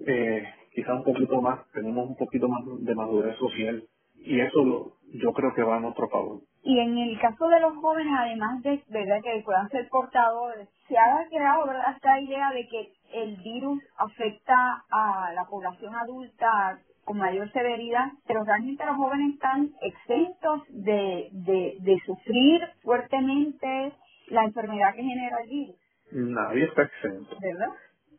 [0.06, 0.44] eh,
[0.74, 3.82] quizá un poquito más, tenemos un poquito más de madurez social
[4.16, 6.40] y eso lo, yo creo que va a nuestro favor.
[6.62, 10.98] Y en el caso de los jóvenes, además de verdad que puedan ser portadores, se
[10.98, 17.18] ha creado verdad esta idea de que el virus afecta a la población adulta con
[17.18, 23.92] mayor severidad, pero realmente los jóvenes están exentos de, de, de sufrir fuertemente
[24.28, 25.76] la enfermedad que genera el virus.
[26.12, 27.36] Nadie está exento.
[27.40, 27.68] ¿Verdad?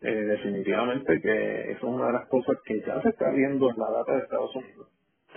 [0.01, 3.77] Eh, definitivamente que eso es una de las cosas que ya se está viendo en
[3.77, 4.87] la data de Estados Unidos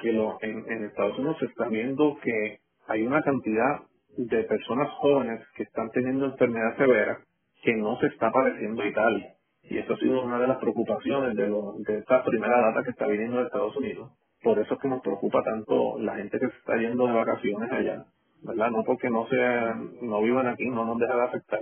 [0.01, 3.81] que lo, en, en Estados Unidos se está viendo que hay una cantidad
[4.16, 7.18] de personas jóvenes que están teniendo enfermedad severa
[7.62, 9.35] que no se está pareciendo a Italia.
[9.62, 12.90] Y eso ha sido una de las preocupaciones de, lo, de esta primera data que
[12.90, 14.12] está viniendo de Estados Unidos.
[14.42, 17.72] Por eso es que nos preocupa tanto la gente que se está yendo de vacaciones
[17.72, 18.05] allá,
[18.42, 18.70] ¿verdad?
[18.70, 21.61] No porque no sean, no vivan aquí, no nos deja de afectar.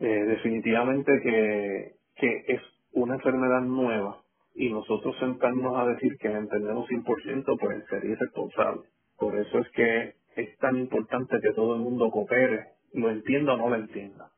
[0.00, 2.60] Eh, definitivamente que, que es
[2.92, 4.18] una enfermedad nueva
[4.56, 8.82] y nosotros sentarnos a decir que la entendemos 100%, pues sería irresponsable.
[9.16, 13.56] Por eso es que es tan importante que todo el mundo coopere, lo entienda o
[13.56, 14.30] no lo entienda.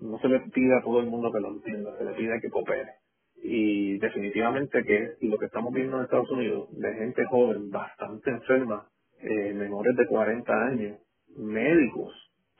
[0.00, 2.50] No se le pide a todo el mundo que lo entienda, se le pide que
[2.50, 2.92] coopere.
[3.36, 8.88] Y definitivamente que lo que estamos viendo en Estados Unidos, de gente joven, bastante enferma,
[9.20, 10.98] eh, menores de 40 años,
[11.36, 12.12] médicos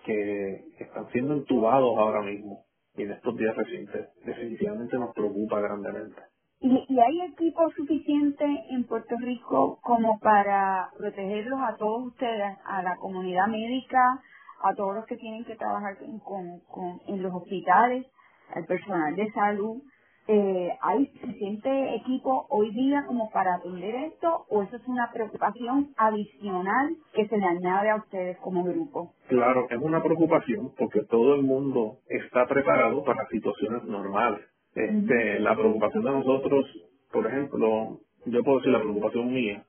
[0.05, 2.65] que están siendo entubados ahora mismo
[2.97, 6.21] y en estos días recientes definitivamente nos preocupa grandemente.
[6.63, 12.83] ¿Y, ¿Y hay equipo suficiente en Puerto Rico como para protegerlos a todos ustedes, a
[12.85, 14.21] la comunidad médica,
[14.63, 18.07] a todos los que tienen que trabajar con, con, en los hospitales,
[18.55, 19.83] al personal de salud?
[20.29, 25.89] Eh, ¿Hay suficiente equipo hoy día como para atender esto o eso es una preocupación
[25.97, 29.15] adicional que se le añade a ustedes como grupo?
[29.27, 34.52] Claro, es una preocupación porque todo el mundo está preparado para situaciones normales.
[34.75, 36.67] Este, La preocupación de nosotros,
[37.13, 39.67] por ejemplo, yo puedo decir la preocupación mía,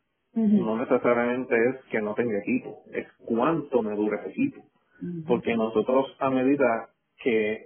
[0.55, 4.63] no necesariamente es que no tenga equipo, es cuánto me dura ese equipo.
[5.25, 6.89] Porque nosotros a medida
[7.23, 7.65] que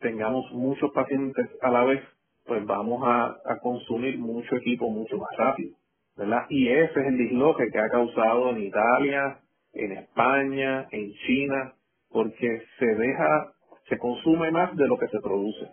[0.00, 2.02] tengamos muchos pacientes a la vez,
[2.46, 5.76] pues vamos a, a consumir mucho equipo mucho más rápido,
[6.16, 6.46] ¿verdad?
[6.50, 9.40] Y ese es el disloque que ha causado en Italia,
[9.74, 11.74] en España, en China,
[12.10, 13.54] porque se deja,
[13.88, 15.70] se consume más de lo que se produce.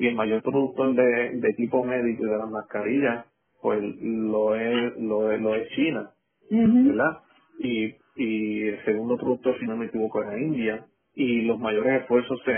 [0.00, 3.26] Y el mayor productor de, de equipo médico y de las mascarillas,
[3.62, 6.10] pues lo es, lo es, lo es China,
[6.50, 7.18] ¿verdad?
[7.60, 12.02] Y, y el segundo productor, si no me equivoco, es la India, y los mayores
[12.02, 12.54] esfuerzos se,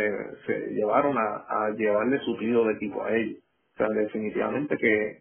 [0.46, 3.38] se llevaron a, a llevarle suplido de equipo a ellos.
[3.74, 5.18] O sea, definitivamente que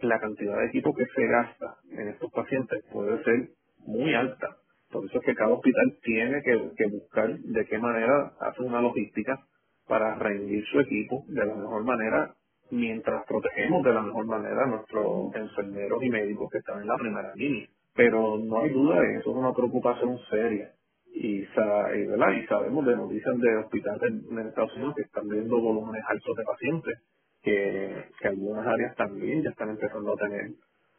[0.00, 3.48] la cantidad de equipo que se gasta en estos pacientes puede ser
[3.86, 4.56] muy alta.
[4.90, 9.40] Por eso es que cada hospital tiene que, buscar de qué manera hace una logística
[9.86, 12.34] para rendir su equipo de la mejor manera
[12.70, 16.96] mientras protegemos de la mejor manera a nuestros enfermeros y médicos que están en la
[16.96, 17.68] primera línea.
[17.94, 20.72] Pero no hay duda de eso, es una preocupación seria.
[21.14, 26.02] Y, y, y sabemos de noticias de hospitales en Estados Unidos que están viendo volúmenes
[26.08, 26.98] altos de pacientes
[27.44, 30.50] que, algunas áreas también ya están empezando a tener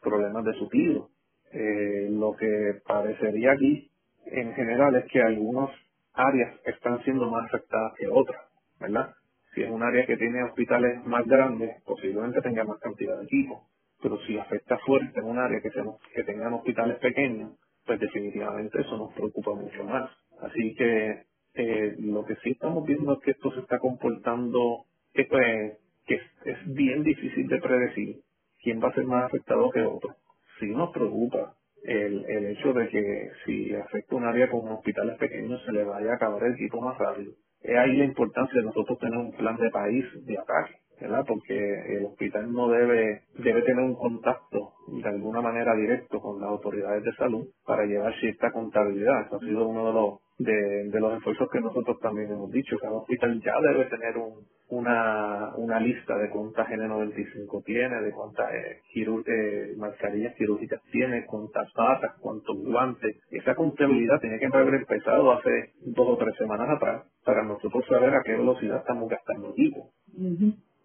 [0.02, 1.10] problemas de suplido.
[1.52, 3.90] Eh, lo que parecería aquí
[4.28, 5.70] en general es que algunas
[6.14, 8.42] áreas están siendo más afectadas que otras,
[8.80, 9.14] ¿verdad?
[9.54, 13.62] Si es un área que tiene hospitales más grandes, posiblemente tenga más cantidad de equipos,
[14.02, 15.70] pero si afecta fuerte en un área que,
[16.16, 17.52] que tengan hospitales pequeños,
[17.86, 20.12] pues definitivamente eso nos preocupa mucho más.
[20.42, 21.24] Así que
[21.56, 26.16] eh, lo que sí estamos viendo es que esto se está comportando, que pues, que
[26.16, 28.18] es bien difícil de predecir
[28.62, 30.16] quién va a ser más afectado que otro.
[30.60, 35.64] Sí nos preocupa el, el hecho de que si afecta un área con hospitales pequeños
[35.66, 37.34] se le vaya a acabar el equipo más rápido.
[37.66, 41.26] Es ahí la importancia de nosotros tener un plan de país de ataque, ¿verdad?
[41.28, 46.50] Porque el hospital no debe, debe tener un contacto de alguna manera directo con las
[46.52, 49.28] autoridades de salud para llevar cierta contabilidad.
[49.28, 52.78] Eso ha sido uno de los de, de los esfuerzos que nosotros también hemos dicho.
[52.80, 58.52] Cada hospital ya debe tener un, una, una lista de cuántas N95 tiene, de cuántas
[58.54, 63.18] eh, eh, mascarillas quirúrgicas tiene, cuántas batas, cuántos guantes.
[63.32, 68.14] Esa contabilidad tiene que haber empezado hace dos o tres semanas atrás para nosotros saber
[68.16, 69.92] a qué velocidad estamos gastando equipo.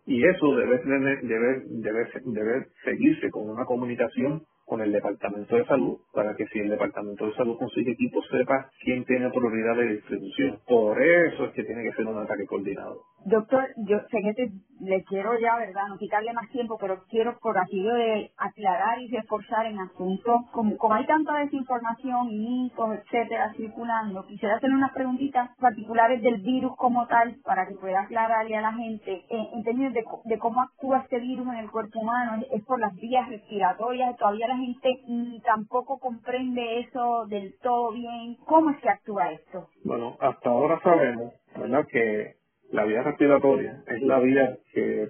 [0.06, 5.98] Y eso debe, debe, debe, debe seguirse con una comunicación con el Departamento de Salud
[6.14, 10.60] para que si el Departamento de Salud consigue equipo sepa quién tiene prioridad de distribución.
[10.64, 13.02] Por eso es que tiene que ser un ataque coordinado.
[13.24, 15.88] Doctor, yo sé que le quiero ya, ¿verdad?
[15.88, 20.76] No quitarle más tiempo, pero quiero por así de aclarar y reforzar en asuntos, como,
[20.78, 26.74] como hay tanta desinformación y mitos, etcétera, circulando, quisiera hacer unas preguntitas particulares del virus
[26.76, 31.00] como tal para que pueda aclararle a la gente eh, en términos de, cómo actúa
[31.00, 32.42] este virus en el cuerpo humano.
[32.50, 38.36] Es, por las vías respiratorias, todavía la gente ni tampoco comprende eso del todo bien.
[38.46, 39.68] ¿Cómo es que actúa esto?
[39.84, 41.84] Bueno, hasta ahora sabemos, ¿verdad?
[41.90, 42.39] Que
[42.72, 45.08] la vía respiratoria es la vía que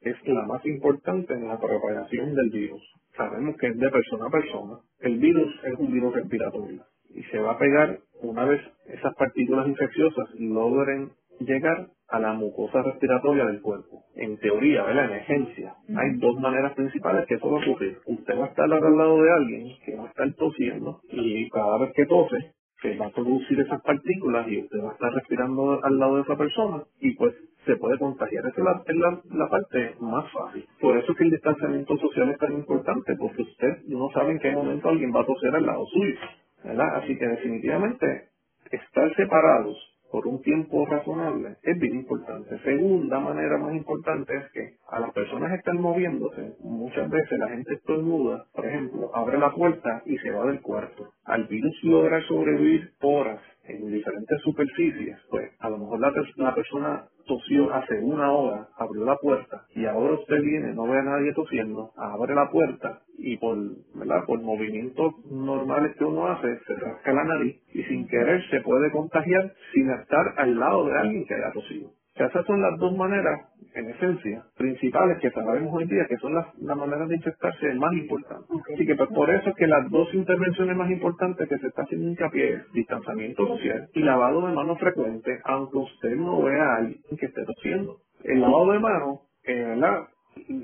[0.00, 2.82] es la más importante en la propagación del virus.
[3.16, 4.78] Sabemos que es de persona a persona.
[5.00, 6.82] El virus es un virus respiratorio
[7.14, 12.82] y se va a pegar una vez esas partículas infecciosas logren llegar a la mucosa
[12.82, 14.04] respiratoria del cuerpo.
[14.14, 17.98] En teoría, en la emergencia, hay dos maneras principales que eso va a ocurrir.
[18.06, 21.78] Usted va a estar al lado de alguien que va a estar tosiendo y cada
[21.78, 22.52] vez que tose,
[22.82, 26.22] se va a producir esas partículas y usted va a estar respirando al lado de
[26.22, 28.44] esa persona y pues se puede contagiar.
[28.46, 30.66] Esa es la, la, parte más fácil.
[30.80, 34.40] Por eso es que el distanciamiento social es tan importante, porque usted no sabe en
[34.40, 36.16] qué momento alguien va a toser al lado suyo.
[36.64, 36.96] ¿verdad?
[36.96, 38.28] Así que definitivamente
[38.70, 39.76] estar separados
[40.12, 42.58] por un tiempo razonable es bien importante.
[42.62, 47.74] Segunda manera más importante es que a las personas están moviéndose, muchas veces la gente
[47.74, 51.14] estornuda, por ejemplo, abre la puerta y se va del cuarto.
[51.24, 56.00] Al virus lograr sobrevivir horas en diferentes superficies, pues a lo mejor
[56.36, 60.98] la persona tosió hace una hora, abrió la puerta y ahora usted viene, no ve
[60.98, 63.56] a nadie tosiendo, abre la puerta y por,
[63.94, 64.24] ¿verdad?
[64.26, 68.90] por movimientos normales que uno hace, se rasca la nariz y sin querer se puede
[68.90, 71.90] contagiar sin estar al lado de alguien que haya tosido.
[72.14, 76.46] esas son las dos maneras, en esencia, principales que sabemos hoy día, que son las,
[76.58, 78.48] maneras de infectarse más importantes.
[78.74, 81.82] Así que pues, por eso es que las dos intervenciones más importantes que se está
[81.82, 86.76] haciendo hincapié es distanciamiento social y lavado de manos frecuente, aunque usted no vea a
[86.76, 87.98] alguien que esté tosiendo.
[88.24, 90.08] El lavado de manos, eh, ¿verdad?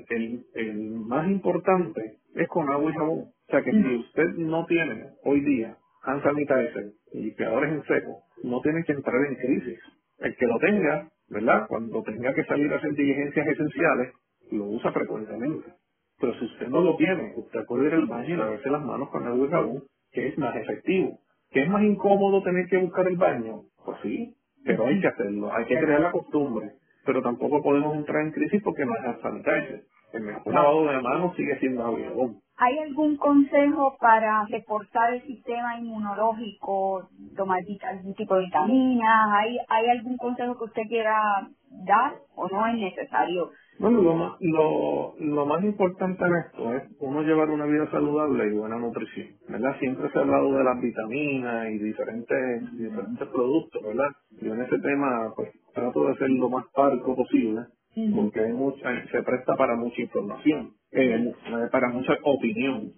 [0.09, 3.19] El, el más importante es con agua y jabón.
[3.19, 8.23] O sea que si usted no tiene hoy día hand sanitizer y limpiadores en seco,
[8.43, 9.79] no tiene que entrar en crisis.
[10.19, 11.67] El que lo tenga, ¿verdad?
[11.67, 14.13] Cuando tenga que salir a hacer diligencias esenciales,
[14.51, 15.73] lo usa frecuentemente.
[16.19, 19.09] Pero si usted no lo tiene, usted puede ir al baño y lavarse las manos
[19.09, 21.19] con agua y jabón, que es más efectivo.
[21.51, 23.63] ¿Que es más incómodo tener que buscar el baño?
[23.85, 26.71] Pues sí, pero hay que hacerlo, hay que crear la costumbre.
[27.05, 29.83] Pero tampoco podemos entrar en crisis porque no es sanitizer.
[30.13, 32.37] El mejor lavado de manos sigue siendo jabón.
[32.57, 37.07] ¿Hay algún consejo para reforzar el sistema inmunológico,
[37.37, 39.29] tomar algún tipo de vitaminas?
[39.31, 41.47] ¿Hay, ¿Hay algún consejo que usted quiera
[41.85, 43.51] dar o no es necesario?
[43.79, 48.47] Bueno, lo más, lo, lo más importante en esto es uno llevar una vida saludable
[48.47, 49.79] y buena nutrición, ¿verdad?
[49.79, 54.09] Siempre se ha hablado de las vitaminas y diferentes, diferentes productos, ¿verdad?
[54.41, 57.61] Yo en ese tema, pues, trato de ser lo más parco posible,
[58.15, 61.33] porque hay mucha, se presta para mucha información, eh,
[61.71, 62.93] para mucha opinión.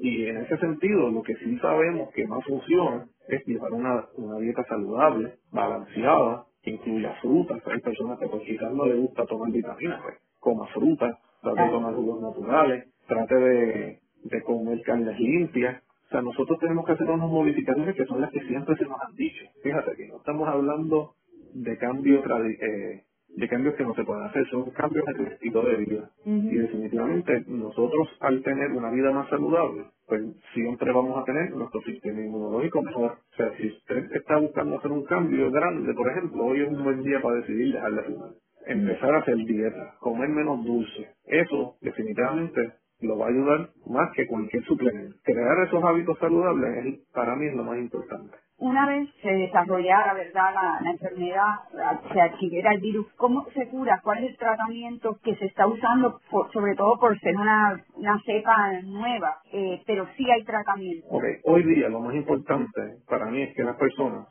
[0.00, 4.38] Y en ese sentido, lo que sí sabemos que más funciona es llevar una, una
[4.38, 7.62] dieta saludable, balanceada, que incluya frutas.
[7.66, 11.70] Hay personas que pues quizás no les gusta tomar vitaminas, pues coma frutas, trate de
[11.70, 15.82] tomar jugos naturales, trate de, de comer carnes limpias.
[16.06, 19.00] O sea, nosotros tenemos que hacer unas modificaciones que son las que siempre se nos
[19.00, 19.44] han dicho.
[19.62, 21.14] Fíjate que no estamos hablando
[21.54, 22.22] de cambio
[22.60, 23.02] eh,
[23.36, 26.10] de cambios que no se pueden hacer, son cambios en el estilo de vida.
[26.24, 30.22] Y definitivamente nosotros al tener una vida más saludable, pues
[30.52, 33.12] siempre vamos a tener nuestro sistema inmunológico mejor.
[33.32, 36.84] O sea, si usted está buscando hacer un cambio grande, por ejemplo, hoy es un
[36.84, 38.30] buen día para decidir dejar de fumar.
[38.66, 41.08] Empezar a hacer dieta, comer menos dulce.
[41.24, 45.16] Eso definitivamente lo va a ayudar más que cualquier suplemento.
[45.24, 50.54] Crear esos hábitos saludables para mí es lo más importante una vez se desarrollara, ¿verdad?,
[50.54, 54.00] la, enfermedad, se adquiriera el virus, ¿cómo se cura?
[54.04, 56.20] ¿Cuál es el tratamiento que se está usando,
[56.52, 57.82] sobre todo por ser una,
[58.24, 59.38] cepa nueva?
[59.52, 61.08] Eh, pero sí hay tratamiento.
[61.44, 64.28] Hoy día lo más importante para mí es que las personas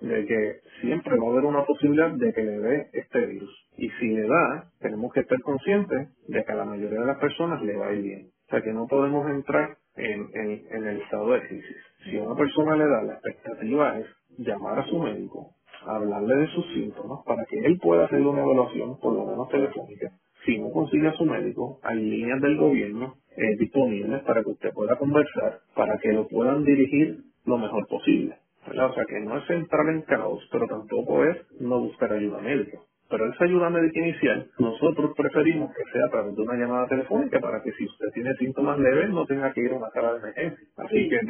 [0.00, 3.66] de que siempre va a haber una posibilidad de que le dé este virus.
[3.76, 7.18] Y si le da, tenemos que estar conscientes de que a la mayoría de las
[7.18, 8.31] personas le va a ir bien.
[8.52, 11.76] Sea que no podemos entrar en, en, el estado de crisis.
[12.04, 15.52] Si a una persona le da, la expectativa es llamar a su médico,
[15.86, 20.12] hablarle de sus síntomas para que él pueda hacer una evaluación, por lo menos telefónica.
[20.44, 24.74] Si no consigue a su médico, hay líneas del gobierno eh, disponibles para que usted
[24.74, 28.36] pueda conversar, para que lo puedan dirigir lo mejor posible.
[28.68, 32.80] O sea que no es entrar en caos, pero tampoco es no buscar ayuda médica.
[33.12, 37.40] Pero esa ayuda médica inicial, nosotros preferimos que sea a través de una llamada telefónica
[37.40, 40.20] para que si usted tiene síntomas leves no tenga que ir a una sala de
[40.20, 40.66] emergencia.
[40.78, 41.20] Así que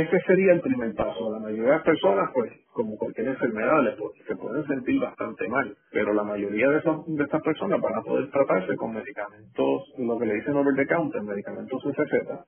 [0.00, 1.30] ese sería el primer paso.
[1.30, 3.80] La mayoría de las personas, pues, como cualquier enfermedad,
[4.28, 8.02] se pueden sentir bastante mal, pero la mayoría de, esos, de estas personas van a
[8.02, 12.44] poder tratarse con medicamentos, lo que le dicen over the counter, medicamentos sin receta.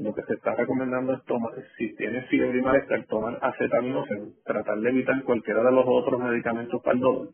[0.00, 4.78] Lo que se está recomendando es tomar, si tiene fiebre y malestar, tomar acetaminofén, tratar
[4.80, 7.28] de evitar cualquiera de los otros medicamentos para el dolor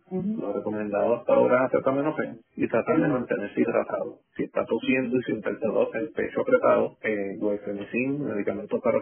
[0.55, 4.18] recomendado hasta ahora es acetaminofén y tratar de mantenerse hidratado.
[4.36, 5.59] Si está tosiendo y siente el,
[5.95, 7.38] el pecho apretado, eh,
[8.18, 8.99] medicamentos para,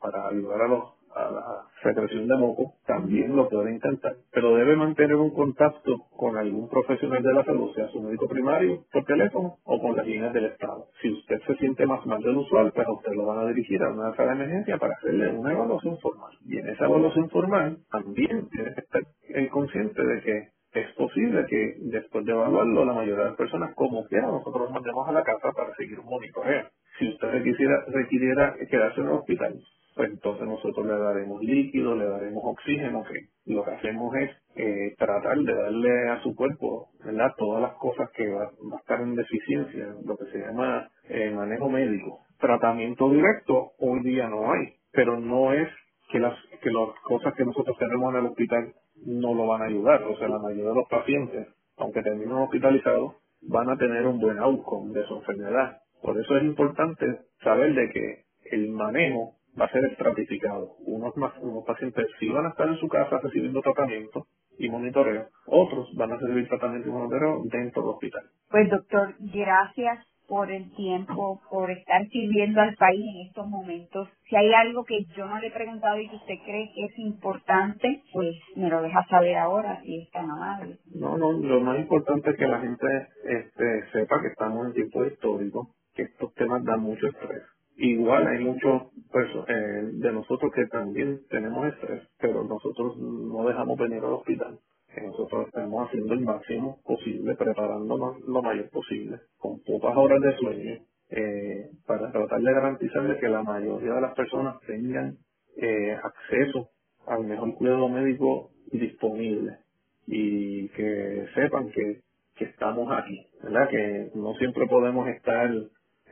[0.00, 0.84] para, ayudar a, los,
[1.16, 1.44] a la
[1.82, 4.14] secreción de moco, también lo puede intentar.
[4.32, 8.84] Pero debe mantener un contacto con algún profesional de la salud, sea su médico primario,
[8.92, 10.86] por teléfono o con las líneas del Estado.
[11.02, 13.90] Si usted se siente más mal del usual, pues usted lo van a dirigir a
[13.90, 16.32] una sala de emergencia para hacerle una evaluación formal.
[16.44, 19.02] Y en esa evaluación formal también tiene que estar
[19.50, 24.04] consciente de que es posible que después de evaluarlo, la mayoría de las personas, como
[24.06, 26.68] quiera, nosotros nos mandemos a la casa para seguir un monitoreo.
[26.98, 29.60] Si usted requisiera, requiriera quedarse en el hospital,
[29.96, 34.94] pues entonces nosotros le daremos líquido, le daremos oxígeno, que lo que hacemos es eh,
[34.98, 37.32] tratar de darle a su cuerpo ¿verdad?
[37.38, 41.70] todas las cosas que va, a estar en deficiencia, lo que se llama eh, manejo
[41.70, 42.20] médico.
[42.38, 45.68] Tratamiento directo hoy día no hay, pero no es
[46.12, 48.74] que las, que las cosas que nosotros tenemos en el hospital
[49.06, 50.02] no lo van a ayudar.
[50.04, 54.38] O sea, la mayoría de los pacientes, aunque terminen hospitalizados, van a tener un buen
[54.40, 55.78] outcome de su enfermedad.
[56.02, 57.06] Por eso es importante
[57.42, 60.76] saber de que el manejo va a ser estratificado.
[60.86, 64.26] Unos, más, unos pacientes sí van a estar en su casa recibiendo tratamiento
[64.58, 68.22] y monitoreo, otros van a recibir tratamiento y monitoreo dentro del hospital.
[68.50, 74.08] Pues doctor, gracias por el tiempo, por estar sirviendo al país en estos momentos.
[74.28, 76.98] Si hay algo que yo no le he preguntado y que usted cree que es
[76.98, 80.78] importante, pues me lo deja saber ahora si es tan amable.
[80.94, 82.86] No, no, lo más importante es que la gente
[83.24, 87.42] este, sepa que estamos en tiempo histórico, que estos temas dan mucho estrés
[87.76, 93.78] Igual hay muchos pues, eh, de nosotros que también tenemos estrés, pero nosotros no dejamos
[93.78, 94.58] venir al hospital.
[95.02, 100.74] Nosotros estamos haciendo el máximo posible, preparándonos lo mayor posible, con pocas horas de sueño,
[101.10, 105.16] eh, para tratar de garantizarle que la mayoría de las personas tengan
[105.56, 106.70] eh, acceso
[107.06, 109.58] al mejor cuidado médico disponible
[110.06, 112.00] y que sepan que,
[112.36, 113.68] que estamos aquí, ¿verdad?
[113.70, 115.50] Que no siempre podemos estar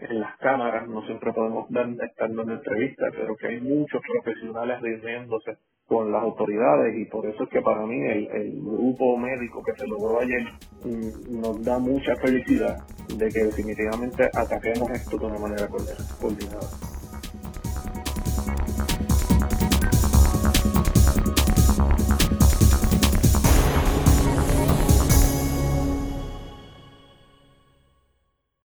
[0.00, 5.56] en las cámaras, no siempre podemos estar dando entrevistas, pero que hay muchos profesionales reuniéndose
[5.86, 9.74] con las autoridades y por eso es que para mí el, el grupo médico que
[9.74, 10.42] se logró ayer
[10.84, 12.78] mm, nos da mucha felicidad
[13.08, 16.93] de que definitivamente ataquemos esto de una manera coordinada.